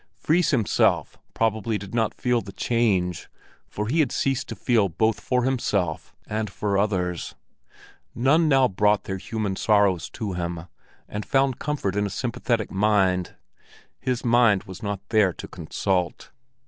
[0.15, 3.29] Fris himself probably did not feel the change,
[3.67, 7.35] for he had ceased to feel both for himself and for others.
[8.15, 10.61] None now brought their human sorrows to him,
[11.07, 13.35] and found comfort in a sympathetic mind;
[13.99, 16.31] his mind was not there to consult.